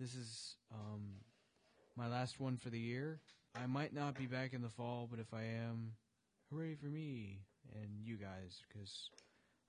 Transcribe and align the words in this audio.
This 0.00 0.16
is 0.16 0.56
um, 0.72 1.20
my 1.96 2.08
last 2.08 2.40
one 2.40 2.56
for 2.56 2.68
the 2.68 2.78
year. 2.80 3.20
I 3.54 3.66
might 3.66 3.94
not 3.94 4.18
be 4.18 4.26
back 4.26 4.54
in 4.54 4.62
the 4.62 4.68
fall, 4.68 5.06
but 5.08 5.20
if 5.20 5.32
I 5.32 5.42
am, 5.42 5.92
hooray 6.50 6.74
for 6.74 6.86
me 6.86 7.42
and 7.74 7.88
you 8.02 8.16
guys, 8.16 8.62
because 8.66 9.10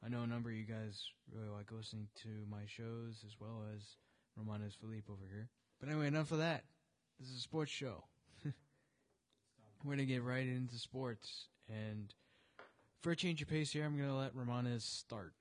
I 0.03 0.09
know 0.09 0.23
a 0.23 0.27
number 0.27 0.49
of 0.49 0.55
you 0.55 0.63
guys 0.63 1.03
really 1.31 1.49
like 1.49 1.71
listening 1.71 2.07
to 2.23 2.29
my 2.49 2.61
shows 2.65 3.23
as 3.23 3.35
well 3.39 3.63
as 3.75 3.97
Romanes 4.35 4.73
Philippe 4.79 5.11
over 5.11 5.27
here. 5.31 5.49
But 5.79 5.89
anyway, 5.89 6.07
enough 6.07 6.31
of 6.31 6.39
that. 6.39 6.63
This 7.19 7.29
is 7.29 7.37
a 7.37 7.41
sports 7.41 7.71
show. 7.71 8.05
We're 8.45 8.53
going 9.95 9.97
to 9.99 10.05
get 10.05 10.23
right 10.23 10.47
into 10.47 10.77
sports. 10.77 11.49
And 11.69 12.13
for 13.01 13.11
a 13.11 13.15
change 13.15 13.41
of 13.43 13.47
pace 13.47 13.71
here, 13.71 13.85
I'm 13.85 13.95
going 13.95 14.09
to 14.09 14.15
let 14.15 14.35
Romanes 14.35 14.85
start. 14.85 15.35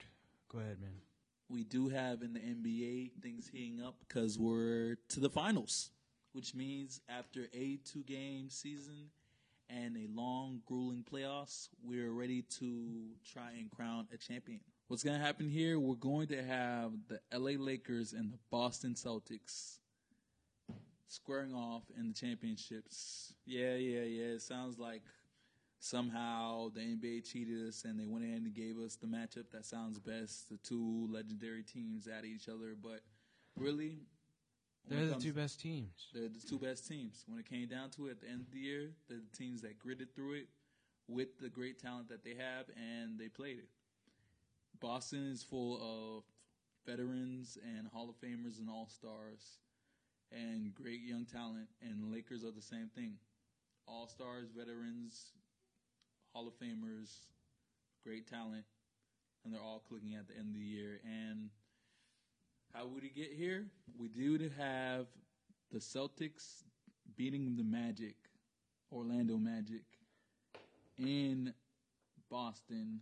Go 0.53 0.59
ahead, 0.59 0.79
man. 0.81 1.10
We 1.51 1.65
do 1.65 1.89
have 1.89 2.23
in 2.23 2.33
the 2.33 2.39
NBA 2.39 3.11
things 3.21 3.51
heating 3.53 3.83
up 3.83 3.97
because 4.07 4.39
we're 4.39 4.99
to 5.09 5.21
the 5.21 5.29
finals, 5.29 5.91
which 6.33 6.55
means 6.55 7.01
after 7.09 7.49
a 7.53 7.81
two 7.85 8.05
game 8.05 8.51
season 8.51 9.11
and 9.69 9.97
a 9.97 10.07
long, 10.15 10.61
grueling 10.65 11.05
playoffs, 11.11 11.69
we're 11.83 12.13
ready 12.13 12.43
to 12.61 13.09
try 13.33 13.51
and 13.59 13.69
crown 13.69 14.07
a 14.15 14.17
champion. 14.17 14.61
What's 14.87 15.03
going 15.03 15.19
to 15.19 15.25
happen 15.25 15.49
here? 15.49 15.81
We're 15.81 15.97
going 15.97 16.29
to 16.29 16.43
have 16.43 16.93
the 17.09 17.21
LA 17.37 17.53
Lakers 17.59 18.13
and 18.13 18.33
the 18.33 18.39
Boston 18.53 18.95
Celtics 18.95 19.79
squaring 21.09 21.53
off 21.53 21.83
in 21.99 22.09
the 22.09 22.15
championships. 22.15 23.35
Yeah, 23.45 23.75
yeah, 23.75 24.03
yeah. 24.03 24.35
It 24.35 24.43
sounds 24.43 24.79
like 24.79 25.03
somehow 25.81 26.69
the 26.75 26.81
NBA 26.81 27.25
cheated 27.31 27.67
us 27.67 27.85
and 27.85 27.99
they 27.99 28.05
went 28.07 28.25
in 28.25 28.35
and 28.45 28.55
gave 28.55 28.79
us 28.79 28.97
the 28.97 29.07
matchup 29.07 29.51
that 29.53 29.65
sounds 29.65 29.99
best. 29.99 30.49
The 30.51 30.59
two 30.59 31.09
legendary 31.11 31.63
teams 31.63 32.07
at 32.07 32.25
each 32.25 32.49
other, 32.49 32.77
but 32.81 33.01
really, 33.57 33.99
They're 34.87 35.07
the 35.07 35.13
comes- 35.13 35.25
two 35.25 35.33
best 35.33 35.59
teams. 35.61 36.09
they're 36.13 36.29
the 36.29 36.39
two 36.41 36.59
best 36.59 36.87
teams. 36.87 37.25
When 37.27 37.39
it 37.39 37.47
came 37.49 37.67
down 37.69 37.91
to 37.93 38.07
it 38.09 38.13
at 38.13 38.21
the 38.21 38.29
end 38.29 38.43
of 38.43 38.51
the 38.53 38.59
year, 38.61 38.95
they're 39.09 39.19
the 39.21 39.37
teams 39.37 39.63
that 39.63 39.79
gritted 39.79 40.15
through 40.15 40.35
it 40.35 40.49
with 41.09 41.39
the 41.39 41.49
great 41.49 41.79
talent 41.79 42.09
that 42.09 42.23
they 42.25 42.35
have, 42.35 42.67
and 42.77 43.19
they 43.19 43.29
played 43.29 43.59
it. 43.59 43.69
Boston 44.81 45.27
is 45.31 45.43
full 45.43 45.81
of 45.83 46.25
veterans 46.87 47.59
and 47.77 47.89
Hall 47.89 48.09
of 48.09 48.17
Famers 48.21 48.59
and 48.59 48.69
All 48.71 48.87
Stars 48.87 49.59
and 50.33 50.75
great 50.75 51.01
young 51.03 51.25
talent, 51.27 51.69
and 51.83 52.11
Lakers 52.13 52.45
are 52.45 52.53
the 52.53 52.63
same 52.63 52.89
thing. 52.95 53.19
All 53.87 54.07
Stars, 54.07 54.51
veterans, 54.51 55.33
Hall 56.33 56.47
of 56.47 56.55
Famers, 56.59 57.11
great 58.05 58.27
talent, 58.29 58.65
and 59.45 59.53
they're 59.53 59.61
all 59.63 59.83
clicking 59.89 60.15
at 60.15 60.29
the 60.29 60.35
end 60.37 60.49
of 60.55 60.55
the 60.55 60.67
year. 60.67 61.01
And 61.05 61.51
how 62.75 62.87
would 62.87 63.03
he 63.03 63.09
get 63.09 63.33
here? 63.33 63.67
We 63.99 64.09
do 64.09 64.39
to 64.39 64.49
have 64.59 65.07
the 65.73 65.79
Celtics 65.79 66.63
beating 67.17 67.57
the 67.57 67.65
Magic, 67.65 68.15
Orlando 68.93 69.37
Magic, 69.37 69.83
in 70.99 71.53
Boston, 72.31 73.01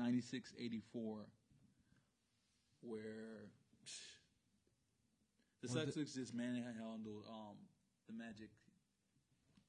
96-84, 0.00 0.82
where 2.80 3.02
psh, 3.86 3.90
the 5.62 5.68
Well, 5.74 5.86
the- 5.86 5.92
Celtics 5.92 6.14
just 6.14 6.34
manhandled 6.34 7.00
um, 7.28 7.56
the 8.08 8.14
Magic, 8.14 8.50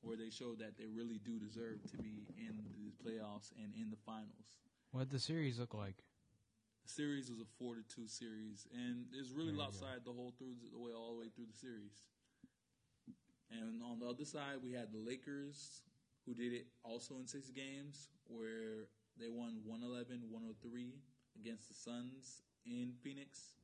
where 0.01 0.15
they 0.17 0.29
showed 0.29 0.59
that 0.59 0.77
they 0.77 0.85
really 0.87 1.19
do 1.25 1.39
deserve 1.39 1.83
to 1.91 1.97
be 1.97 2.23
in 2.37 2.55
the 2.77 2.91
playoffs 3.03 3.51
and 3.57 3.73
in 3.75 3.89
the 3.89 3.97
finals. 4.05 4.59
What'd 4.91 5.09
the 5.11 5.19
series 5.19 5.59
look 5.59 5.73
like? 5.73 5.97
The 6.85 6.89
series 6.89 7.29
was 7.29 7.39
a 7.39 7.45
four 7.59 7.75
to 7.75 7.83
two 7.93 8.07
series, 8.07 8.65
and 8.73 9.05
it's 9.13 9.29
really 9.31 9.51
There 9.51 9.53
you 9.53 9.57
go. 9.59 9.63
lopsided 9.65 10.05
the 10.05 10.13
whole 10.13 10.33
through 10.37 10.55
the 10.71 10.79
way 10.79 10.91
all 10.91 11.13
the 11.13 11.19
way 11.19 11.29
through 11.35 11.45
the 11.51 11.57
series. 11.57 12.01
And 13.51 13.81
on 13.83 13.99
the 13.99 14.07
other 14.07 14.25
side, 14.25 14.61
we 14.63 14.71
had 14.71 14.91
the 14.91 14.97
Lakers, 14.99 15.81
who 16.25 16.33
did 16.33 16.53
it 16.53 16.67
also 16.83 17.17
in 17.19 17.27
six 17.27 17.49
games, 17.49 18.09
where 18.27 18.87
they 19.19 19.27
won 19.29 19.61
111-103 19.67 20.93
against 21.41 21.67
the 21.67 21.73
Suns 21.75 22.41
in 22.65 22.93
Phoenix, 23.03 23.55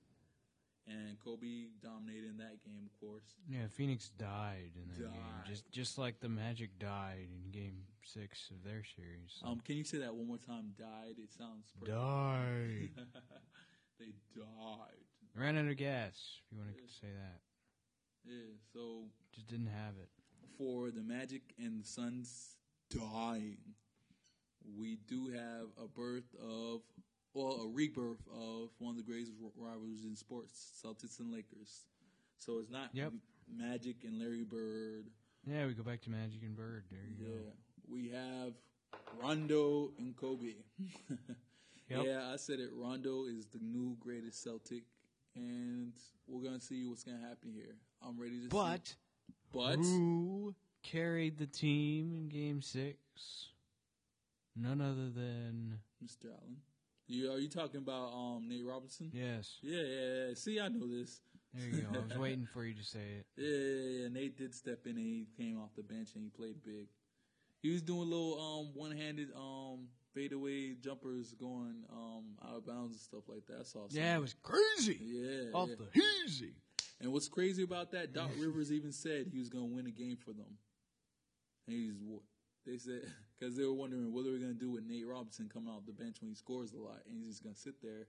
and 0.88 1.18
Kobe 1.24 1.68
dominated 1.82 2.30
in 2.30 2.38
that 2.38 2.64
game, 2.64 2.86
of 2.86 3.00
course. 3.00 3.24
Yeah, 3.50 3.68
Phoenix 3.70 4.10
died 4.18 4.72
in 4.76 4.88
that 4.90 5.04
Died. 5.06 5.14
game, 5.14 5.24
just 5.48 5.72
just 5.72 5.98
like 5.98 6.20
the 6.20 6.30
Magic 6.30 6.78
died 6.80 7.28
in 7.34 7.52
Game 7.52 7.78
Six 8.04 8.52
of 8.52 8.64
their 8.64 8.84
series. 8.96 9.42
Um, 9.44 9.60
can 9.62 9.76
you 9.78 9.84
say 9.84 9.98
that 10.00 10.14
one 10.14 10.28
more 10.28 10.38
time? 10.38 10.74
Died. 10.78 11.16
It 11.18 11.32
sounds 11.34 11.72
perfect. 11.80 11.98
died. 11.98 12.90
they 14.00 14.14
died. 14.36 15.06
Ran 15.36 15.58
out 15.58 15.68
of 15.70 15.78
gas. 15.78 16.14
If 16.52 16.52
you 16.52 16.58
want 16.64 16.78
to 16.78 16.94
say 16.94 17.08
that, 17.08 17.42
Yeah. 18.26 18.54
So 18.74 19.06
just 19.34 19.48
didn't 19.48 19.68
have 19.68 19.96
it. 20.02 20.10
for 20.58 20.92
the 20.92 21.02
Magic 21.02 21.42
and 21.58 21.82
the 21.82 21.86
Suns 21.88 22.58
dying, 22.90 23.58
we 24.78 24.98
do 25.08 25.30
have 25.30 25.68
a 25.84 25.88
birth 25.88 26.34
of, 26.42 26.82
well, 27.36 27.62
a 27.64 27.68
rebirth 27.68 28.26
of 28.34 28.70
one 28.80 28.92
of 28.92 28.98
the 28.98 29.04
greatest 29.04 29.34
rivalries 29.56 30.04
in 30.06 30.16
sports, 30.16 30.82
Celtics 30.84 31.20
and 31.20 31.32
Lakers. 31.32 31.86
So 32.40 32.58
it's 32.60 32.72
not 32.72 32.90
Yep. 32.94 33.14
Magic 33.48 33.98
and 34.04 34.18
Larry 34.20 34.44
Bird. 34.44 35.06
Yeah, 35.46 35.68
we 35.68 35.74
go 35.76 35.84
back 35.84 36.02
to 36.02 36.10
Magic 36.10 36.42
and 36.42 36.56
Bird. 36.56 36.86
There 36.90 37.00
you 37.08 37.16
Yeah, 37.20 37.38
go. 37.38 37.52
we 37.88 38.10
have 38.10 38.54
Rondo 39.22 39.92
and 40.00 40.16
Kobe. 40.16 40.56
Yep. 41.88 42.04
Yeah, 42.04 42.32
I 42.34 42.38
said 42.38 42.60
it. 42.60 42.72
Rondo 42.74 43.26
is 43.26 43.46
the 43.46 43.60
new 43.60 43.96
greatest 44.00 44.42
Celtic, 44.42 44.86
and 45.36 45.94
we're 46.26 46.42
gonna 46.42 46.60
see 46.60 46.84
what's 46.88 47.04
gonna 47.04 47.20
happen 47.20 47.52
here. 47.54 47.76
I'm 48.02 48.20
ready 48.20 48.38
to. 48.38 48.42
see. 48.46 48.48
But 48.50 48.96
but 49.54 49.76
who 49.76 50.56
carried 50.82 51.38
the 51.38 51.46
team 51.46 52.12
in 52.12 52.28
Game 52.28 52.64
Six? 52.64 53.50
None 54.56 54.82
other 54.82 55.12
than 55.12 55.78
Mr. 56.04 56.32
Allen. 56.32 56.58
You 57.08 57.32
are 57.32 57.38
you 57.40 57.50
talking 57.50 57.80
about 57.82 58.12
um 58.14 58.48
Nate 58.48 58.66
Robinson? 58.66 59.12
yes. 59.14 59.58
Yeah, 59.62 59.82
yeah, 59.82 60.28
yeah. 60.28 60.34
See, 60.36 60.60
I 60.60 60.68
know 60.70 60.88
this. 60.88 61.22
There 61.54 61.70
you 61.70 61.82
go. 61.84 62.00
I 62.00 62.04
was 62.04 62.18
waiting 62.18 62.48
for 62.54 62.66
you 62.66 62.74
to 62.74 62.84
say 62.84 63.00
it. 63.20 63.26
Yeah, 63.38 63.48
yeah, 63.48 64.02
yeah. 64.04 64.08
Nate 64.10 64.38
did 64.38 64.54
step 64.54 64.86
in 64.86 64.92
and 64.98 65.00
he 65.00 65.28
came 65.38 65.60
off 65.60 65.70
the 65.76 65.84
bench 65.84 66.10
and 66.16 66.24
he 66.24 66.30
played 66.30 66.64
big. 66.64 66.88
He 67.62 67.72
was 67.72 67.82
doing 67.82 68.10
little 68.10 68.40
um 68.40 68.72
one-handed 68.74 69.30
um 69.36 69.88
fadeaway 70.14 70.74
jumpers 70.76 71.34
going 71.34 71.84
um 71.92 72.24
out 72.44 72.58
of 72.58 72.66
bounds 72.66 72.94
and 72.94 73.00
stuff 73.02 73.24
like 73.28 73.46
that. 73.48 73.60
I 73.62 73.64
saw. 73.64 73.88
some. 73.88 74.02
Yeah, 74.02 74.16
it 74.18 74.22
was 74.22 74.36
crazy. 74.42 75.00
Yeah, 75.02 75.52
Off 75.54 75.70
yeah. 75.70 75.76
the 75.80 76.00
heezy. 76.00 76.54
And 77.02 77.12
what's 77.12 77.28
crazy 77.28 77.64
about 77.64 77.92
that, 77.92 78.14
Doc 78.14 78.32
Rivers 78.40 78.72
even 78.72 78.92
said 78.92 79.28
he 79.32 79.40
was 79.40 79.50
going 79.50 79.70
to 79.70 79.76
win 79.76 79.86
a 79.86 79.92
game 79.92 80.18
for 80.18 80.32
them. 80.32 80.58
And 81.68 81.76
he's 81.76 81.94
they 82.66 82.78
said 82.78 83.02
because 83.40 83.56
they 83.56 83.64
were 83.64 83.74
wondering 83.74 84.14
what 84.14 84.26
are 84.26 84.32
we 84.32 84.40
going 84.40 84.54
to 84.54 84.60
do 84.60 84.72
with 84.72 84.84
Nate 84.86 85.08
Robinson 85.08 85.50
coming 85.52 85.70
off 85.70 85.86
the 85.86 85.94
bench 85.94 86.18
when 86.22 86.30
he 86.30 86.36
scores 86.36 86.74
a 86.74 86.78
lot, 86.78 87.02
and 87.10 87.18
he's 87.18 87.28
just 87.28 87.44
going 87.44 87.56
to 87.56 87.62
sit 87.62 87.82
there. 87.82 88.08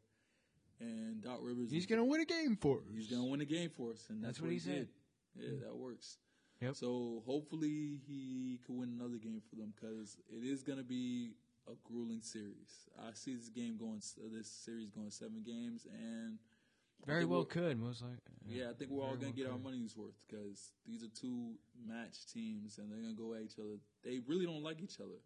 And 0.79 1.23
Doc 1.23 1.39
Rivers, 1.41 1.71
He's 1.71 1.87
gonna 1.87 2.05
win 2.05 2.21
a 2.21 2.27
game 2.27 2.55
for 2.61 2.77
us. 2.79 2.85
he's 2.95 3.07
going 3.07 3.23
to 3.23 3.29
win 3.31 3.41
a 3.41 3.47
game 3.47 3.71
for 3.71 3.93
us, 3.93 4.05
and 4.11 4.23
that's, 4.23 4.39
That's 4.39 4.43
what 4.43 4.53
he 4.53 4.59
did. 4.59 4.89
Yeah, 5.35 5.49
that 5.65 5.75
works. 5.75 6.19
Yep. 6.61 6.77
So 6.77 7.23
hopefully 7.27 8.01
he 8.07 8.61
could 8.67 8.77
win 8.77 8.91
another 8.99 9.17
game 9.17 9.41
for 9.49 9.57
them 9.57 9.73
because 9.75 10.19
it 10.29 10.45
is 10.45 10.63
going 10.63 10.79
to 10.79 10.85
be 10.85 11.33
a 11.67 11.73
grueling 11.85 12.21
series. 12.21 12.89
I 12.99 13.11
see 13.15 13.35
this 13.35 13.49
game 13.49 13.77
going, 13.79 14.03
this 14.33 14.49
series 14.51 14.91
going 14.91 15.11
seven 15.11 15.43
games, 15.45 15.87
and 15.91 16.35
I 16.35 16.56
Very 17.05 17.25
well 17.25 17.45
could 17.45 17.79
most 17.79 18.03
like. 18.03 18.19
yeah, 18.49 18.71
I 18.71 18.73
think 18.75 18.91
we're 18.91 19.03
all 19.05 19.15
gonna 19.15 19.27
well 19.27 19.33
get 19.33 19.47
our 19.51 19.59
money's 19.59 19.97
worth 19.97 20.15
because 20.29 20.73
these 20.87 21.03
are 21.05 21.09
two 21.09 21.55
match 21.87 22.27
teams 22.33 22.79
and 22.79 22.91
they're 22.91 23.01
gonna 23.01 23.15
go 23.15 23.35
at 23.35 23.43
each 23.43 23.59
other. 23.59 23.79
They 24.03 24.19
really 24.27 24.47
don't 24.47 24.63
like 24.63 24.81
each 24.83 24.99
other. 25.01 25.21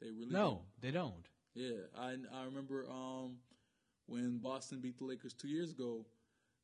They 0.00 0.10
really 0.10 0.32
No, 0.32 0.62
they 0.80 0.90
don't. 0.90 1.12
don't. 1.12 1.28
Yeah, 1.54 1.80
I 1.96 2.16
I 2.32 2.44
remember 2.44 2.86
um 2.90 3.36
when 4.06 4.38
Boston 4.38 4.80
beat 4.80 4.98
the 4.98 5.04
Lakers 5.04 5.34
two 5.34 5.48
years 5.48 5.70
ago. 5.70 6.04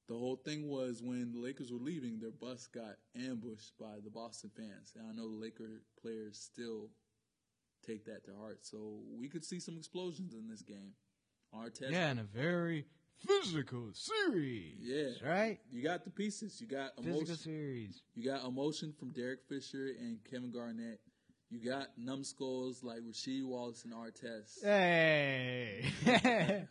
The 0.09 0.19
whole 0.19 0.35
thing 0.37 0.67
was 0.69 1.01
when 1.03 1.31
the 1.31 1.39
Lakers 1.39 1.71
were 1.73 1.79
leaving, 1.79 2.19
their 2.19 2.33
bus 2.33 2.67
got 2.67 2.97
ambushed 3.15 3.79
by 3.79 4.01
the 4.03 4.11
Boston 4.11 4.51
fans, 4.57 4.93
and 4.97 5.07
I 5.07 5.13
know 5.13 5.29
the 5.31 5.37
Laker 5.37 5.83
players 6.03 6.37
still 6.37 6.91
take 7.87 8.05
that 8.07 8.25
to 8.25 8.35
heart. 8.35 8.67
So 8.67 9.03
we 9.17 9.29
could 9.29 9.45
see 9.45 9.61
some 9.61 9.77
explosions 9.79 10.35
in 10.35 10.49
this 10.49 10.63
game. 10.63 10.95
Arteta, 11.55 11.93
Yeah, 11.93 12.11
in 12.11 12.19
a 12.19 12.25
very 12.25 12.87
physical 13.27 13.91
series. 13.93 14.75
Yeah. 14.81 15.29
Right? 15.29 15.59
you 15.71 15.83
got 15.83 16.05
the 16.05 16.11
pieces. 16.11 16.61
You 16.61 16.67
got 16.67 16.97
Physical 16.97 17.19
emotion. 17.19 17.37
series. 17.37 18.03
You 18.15 18.25
got 18.31 18.45
emotion 18.45 18.93
from 18.99 19.11
Derek 19.11 19.41
Fisher 19.49 19.91
and 20.01 20.19
Kevin 20.31 20.51
Garnett. 20.51 21.01
You 21.53 21.59
got 21.69 21.89
numbskulls 21.99 22.85
like 22.85 22.99
Rasheed 23.01 23.45
Wallace 23.45 23.85
and 23.85 23.93
Artest. 23.93 24.63
Hey. 24.63 25.85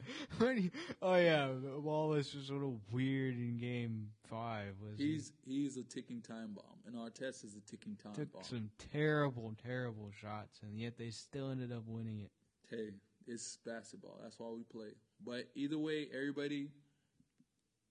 Oh 1.01 1.15
yeah, 1.15 1.49
Wallace 1.77 2.33
was 2.33 2.49
a 2.49 2.53
little 2.53 2.79
weird 2.91 3.35
in 3.35 3.57
game 3.57 4.07
five. 4.29 4.75
Was 4.81 4.97
He's 4.97 5.31
he's 5.45 5.77
a 5.77 5.83
ticking 5.83 6.21
time 6.21 6.53
bomb, 6.55 6.77
and 6.85 6.95
Artest 6.95 7.43
is 7.43 7.55
a 7.57 7.61
ticking 7.69 7.95
time 8.01 8.13
he 8.15 8.21
took 8.21 8.33
bomb. 8.33 8.43
some 8.43 8.69
terrible, 8.93 9.53
terrible 9.65 10.11
shots, 10.21 10.59
and 10.63 10.77
yet 10.79 10.97
they 10.97 11.09
still 11.09 11.51
ended 11.51 11.71
up 11.71 11.83
winning 11.85 12.19
it. 12.21 12.31
Hey, 12.69 12.89
it's 13.29 13.57
basketball. 13.65 14.19
That's 14.23 14.39
why 14.39 14.49
we 14.49 14.63
play. 14.63 14.89
But 15.23 15.45
either 15.55 15.77
way, 15.77 16.07
everybody, 16.13 16.69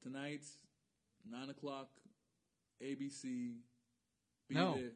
tonight, 0.03 0.45
nine 1.29 1.51
o'clock 1.51 1.89
ABC. 2.83 3.23
Be 4.49 4.55
No. 4.55 4.75
there. 4.75 4.93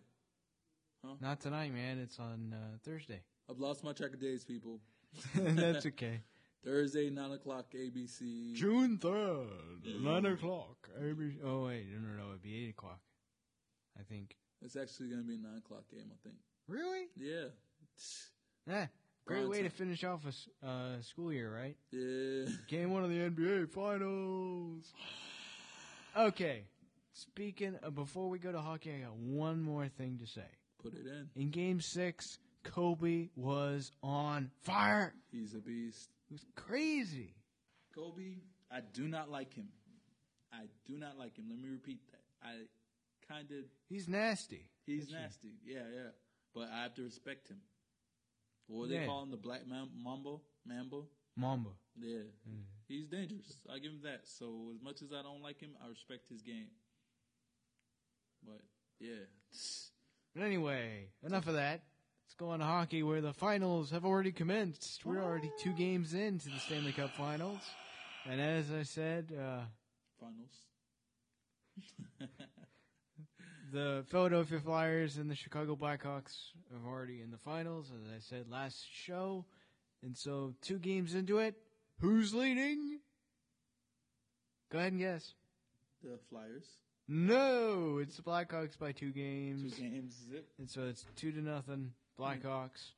Not 1.20 1.40
tonight, 1.40 1.72
man. 1.74 1.98
It's 1.98 2.18
on 2.18 2.54
uh, 2.54 2.78
Thursday. 2.84 3.22
I've 3.50 3.58
lost 3.58 3.82
my 3.84 3.92
track 3.92 4.14
of 4.14 4.20
days, 4.20 4.44
people. 4.44 4.80
That's 5.34 5.84
okay. 5.86 6.20
Thursday, 6.64 7.10
nine 7.10 7.32
o'clock, 7.32 7.72
ABC. 7.74 8.54
June 8.54 8.96
third, 8.98 9.48
nine 10.00 10.24
o'clock. 10.26 10.88
ABC. 11.00 11.38
Oh 11.44 11.66
wait, 11.66 11.86
no, 11.92 11.98
no, 12.08 12.22
no. 12.24 12.30
It'd 12.30 12.42
be 12.42 12.64
eight 12.64 12.70
o'clock. 12.70 13.00
I 13.98 14.02
think. 14.04 14.36
It's 14.62 14.76
actually 14.76 15.08
gonna 15.08 15.22
be 15.24 15.34
a 15.34 15.38
nine 15.38 15.58
o'clock 15.58 15.82
game, 15.90 16.06
I 16.12 16.16
think. 16.22 16.36
Really? 16.68 17.06
Yeah, 17.16 17.48
Yeah. 18.68 18.86
Great 19.24 19.38
Prime 19.40 19.50
way 19.50 19.62
to 19.62 19.70
finish 19.70 20.02
off 20.04 20.20
a 20.24 20.66
uh, 20.66 21.00
school 21.00 21.32
year, 21.32 21.54
right? 21.54 21.76
yeah. 21.90 22.46
Game 22.68 22.92
one 22.92 23.04
of 23.04 23.10
the 23.10 23.18
NBA 23.18 23.70
Finals. 23.70 24.92
Okay. 26.16 26.64
Speaking 27.12 27.76
of, 27.82 27.94
before 27.94 28.28
we 28.28 28.38
go 28.38 28.50
to 28.52 28.60
hockey, 28.60 28.92
I 28.94 29.04
got 29.04 29.14
one 29.16 29.62
more 29.62 29.86
thing 29.88 30.18
to 30.20 30.26
say. 30.26 30.46
Put 30.82 30.94
it 30.94 31.06
in. 31.06 31.28
In 31.40 31.50
Game 31.50 31.80
Six, 31.80 32.38
Kobe 32.64 33.28
was 33.36 33.92
on 34.02 34.50
fire. 34.62 35.14
He's 35.30 35.54
a 35.54 35.58
beast. 35.58 36.08
It 36.30 36.32
was 36.32 36.44
crazy. 36.56 37.34
Kobe, 37.94 38.38
I 38.70 38.80
do 38.92 39.06
not 39.06 39.30
like 39.30 39.54
him. 39.54 39.68
I 40.52 40.64
do 40.86 40.98
not 40.98 41.18
like 41.18 41.36
him. 41.36 41.44
Let 41.48 41.58
me 41.58 41.68
repeat 41.68 42.00
that. 42.10 42.22
I 42.42 42.52
kind 43.32 43.50
of 43.50 43.64
He's 43.88 44.08
nasty. 44.08 44.68
he's 44.86 45.10
nasty. 45.10 45.52
Yeah, 45.64 45.82
yeah. 45.94 46.10
But 46.54 46.68
I 46.74 46.82
have 46.82 46.94
to 46.94 47.02
respect 47.02 47.48
him. 47.48 47.58
What 48.66 48.84
do 48.86 48.90
they 48.94 49.00
Yeah. 49.00 49.06
call 49.06 49.22
him? 49.24 49.30
The 49.30 49.36
Black 49.36 49.66
Mam- 49.66 49.90
Mambo? 50.02 50.42
Mambo? 50.64 51.08
Mamba. 51.36 51.70
Yeah. 51.96 52.22
He's 52.88 53.06
dangerous. 53.08 53.58
I 53.68 53.78
give 53.78 53.92
him 53.92 54.02
that. 54.02 54.26
So 54.28 54.72
as 54.74 54.80
much 54.82 55.02
as 55.02 55.12
I 55.12 55.22
don't 55.22 55.42
like 55.42 55.60
him, 55.60 55.76
I 55.82 55.88
respect 55.88 56.28
his 56.28 56.42
game. 56.42 56.70
But 58.42 58.60
yeah. 58.98 59.24
But 60.34 60.42
anyway, 60.44 61.10
enough 61.22 61.46
of 61.46 61.54
that. 61.54 61.82
Let's 62.24 62.34
go 62.38 62.48
on 62.50 62.60
to 62.60 62.64
hockey, 62.64 63.02
where 63.02 63.20
the 63.20 63.32
finals 63.34 63.90
have 63.90 64.04
already 64.04 64.32
commenced. 64.32 65.04
We're 65.04 65.22
already 65.22 65.50
two 65.58 65.72
games 65.74 66.14
into 66.14 66.48
the 66.48 66.58
Stanley 66.58 66.92
Cup 66.92 67.10
Finals, 67.10 67.60
and 68.24 68.40
as 68.40 68.70
I 68.72 68.82
said, 68.84 69.32
uh, 69.38 69.64
Finals. 70.18 70.66
the 73.72 74.04
Philadelphia 74.08 74.60
Flyers 74.60 75.16
and 75.16 75.30
the 75.30 75.34
Chicago 75.34 75.74
Blackhawks 75.74 76.50
are 76.72 76.88
already 76.88 77.22
in 77.22 77.30
the 77.30 77.38
finals, 77.38 77.90
as 77.90 78.12
I 78.14 78.18
said 78.20 78.50
last 78.50 78.84
show. 78.92 79.46
And 80.02 80.16
so, 80.16 80.54
two 80.60 80.78
games 80.78 81.14
into 81.14 81.38
it, 81.38 81.54
who's 82.00 82.34
leading? 82.34 82.98
Go 84.70 84.78
ahead 84.78 84.92
and 84.92 85.00
guess. 85.00 85.32
The 86.02 86.18
Flyers. 86.28 86.66
No, 87.08 87.98
it's 87.98 88.16
the 88.16 88.22
Blackhawks 88.22 88.78
by 88.78 88.92
two 88.92 89.10
games. 89.10 89.74
Two 89.74 89.82
games. 89.82 90.14
Zip. 90.30 90.48
And 90.58 90.68
so 90.68 90.82
it's 90.82 91.06
two 91.16 91.32
to 91.32 91.40
nothing, 91.40 91.92
Blackhawks. 92.18 92.92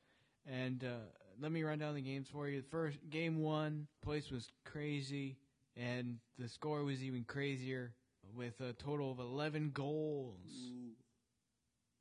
And 0.47 0.83
uh, 0.83 1.05
let 1.41 1.53
me 1.53 1.63
run 1.63 1.79
down 1.79 1.95
the 1.95 2.01
games 2.01 2.29
for 2.33 2.49
you. 2.49 2.63
First 2.71 2.99
game 3.11 3.41
one, 3.41 3.87
place 4.03 4.31
was 4.31 4.51
crazy, 4.65 5.37
and 5.77 6.19
the 6.39 6.49
score 6.49 6.83
was 6.85 7.03
even 7.03 7.25
crazier 7.25 7.93
with 8.37 8.61
a 8.61 8.73
total 8.73 9.13
of 9.13 9.19
eleven 9.19 9.71
goals. 9.73 10.51
Ooh. 10.69 10.93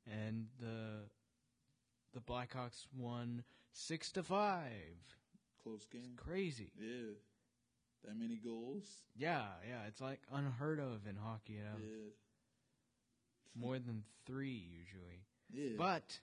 And 0.06 0.46
the 0.60 1.08
the 2.12 2.20
Blackhawks 2.20 2.86
won 2.96 3.42
six 3.72 4.12
to 4.12 4.22
five. 4.22 4.70
Close 5.62 5.86
game. 5.86 6.14
Crazy. 6.16 6.72
Yeah. 6.78 7.14
That 8.04 8.18
many 8.18 8.36
goals. 8.36 8.84
Yeah, 9.16 9.44
yeah, 9.66 9.86
it's 9.88 10.00
like 10.00 10.20
unheard 10.30 10.78
of 10.78 11.06
in 11.08 11.16
hockey. 11.16 11.54
You 11.54 11.60
know? 11.60 11.78
Yeah. 11.80 12.10
More 13.54 13.78
than 13.78 14.02
three 14.26 14.62
usually. 14.78 15.24
Yeah. 15.50 15.76
But 15.78 16.20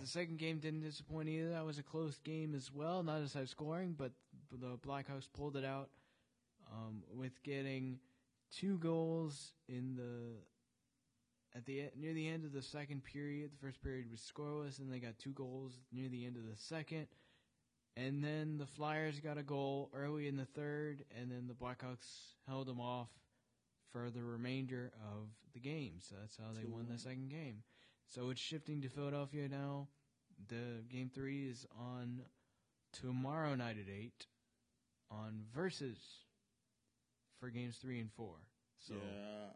the 0.00 0.06
second 0.06 0.38
game 0.38 0.58
didn't 0.58 0.80
disappoint 0.80 1.28
either. 1.28 1.50
That 1.50 1.64
was 1.64 1.78
a 1.78 1.84
close 1.84 2.18
game 2.18 2.54
as 2.56 2.72
well, 2.72 3.04
not 3.04 3.20
as 3.20 3.34
high 3.34 3.44
scoring, 3.44 3.94
but 3.96 4.10
the 4.50 4.76
Blackhawks 4.78 5.28
pulled 5.32 5.56
it 5.56 5.64
out 5.64 5.90
um, 6.72 7.04
with 7.14 7.40
getting 7.44 7.98
two 8.58 8.78
goals 8.78 9.52
in 9.68 9.96
the 9.96 10.36
at 11.56 11.64
the 11.66 11.84
near 11.96 12.12
the 12.12 12.28
end 12.28 12.44
of 12.44 12.52
the 12.52 12.62
second 12.62 13.04
period. 13.04 13.52
The 13.52 13.66
first 13.66 13.82
period 13.82 14.10
was 14.10 14.20
scoreless, 14.20 14.78
and 14.78 14.92
they 14.92 14.98
got 14.98 15.18
two 15.18 15.32
goals 15.32 15.72
near 15.92 16.08
the 16.08 16.26
end 16.26 16.36
of 16.36 16.44
the 16.44 16.56
second. 16.56 17.06
And 17.96 18.24
then 18.24 18.58
the 18.58 18.66
Flyers 18.66 19.20
got 19.20 19.38
a 19.38 19.42
goal 19.42 19.90
early 19.94 20.26
in 20.26 20.36
the 20.36 20.46
third, 20.46 21.04
and 21.16 21.30
then 21.30 21.46
the 21.46 21.54
Blackhawks 21.54 22.34
held 22.48 22.66
them 22.66 22.80
off 22.80 23.08
for 23.92 24.10
the 24.10 24.22
remainder 24.22 24.90
of 25.12 25.28
the 25.52 25.60
game. 25.60 25.94
So 26.00 26.16
that's 26.20 26.36
how 26.36 26.52
they 26.52 26.66
won 26.66 26.88
the 26.90 26.98
second 26.98 27.30
game. 27.30 27.62
So 28.12 28.30
it's 28.30 28.40
shifting 28.40 28.82
to 28.82 28.88
Philadelphia 28.88 29.48
now. 29.48 29.88
The 30.48 30.82
game 30.90 31.10
three 31.14 31.48
is 31.48 31.66
on 31.78 32.22
tomorrow 32.92 33.54
night 33.54 33.76
at 33.78 33.88
eight 33.88 34.26
on 35.10 35.44
Versus 35.54 35.98
for 37.40 37.50
games 37.50 37.76
three 37.76 38.00
and 38.00 38.10
four. 38.12 38.34
So 38.78 38.94
yeah. 38.94 39.52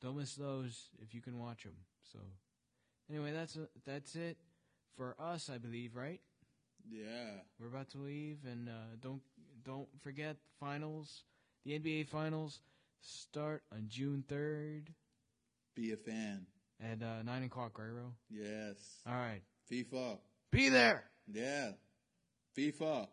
don't 0.00 0.16
miss 0.18 0.34
those 0.34 0.88
if 1.02 1.14
you 1.14 1.20
can 1.20 1.38
watch 1.38 1.62
them. 1.64 1.74
So 2.12 2.18
anyway, 3.10 3.32
that's 3.32 3.56
that's 3.86 4.14
it 4.16 4.36
for 4.96 5.14
us, 5.18 5.50
I 5.52 5.58
believe. 5.58 5.96
Right? 5.96 6.20
Yeah. 6.88 7.40
We're 7.58 7.68
about 7.68 7.90
to 7.90 7.98
leave, 7.98 8.38
and 8.44 8.68
uh, 8.68 8.96
don't 9.00 9.22
don't 9.64 9.88
forget 10.02 10.36
finals. 10.60 11.24
The 11.64 11.78
NBA 11.78 12.08
finals 12.08 12.60
start 13.00 13.62
on 13.72 13.86
June 13.88 14.24
third 14.28 14.90
Be 15.74 15.92
a 15.92 15.96
fan. 15.96 16.46
at 16.82 17.02
uh, 17.02 17.22
nine 17.22 17.44
o'clock. 17.44 17.78
Right, 17.78 17.88
Ro? 17.88 18.12
Yes. 18.30 18.76
All 19.06 19.14
right, 19.14 19.40
FIFA. 19.70 20.18
be 20.50 20.68
there. 20.68 21.04
Yeah. 21.26 21.70
FIFA. 22.56 23.08